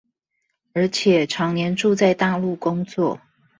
[0.73, 3.21] 而且長年住在大陸工作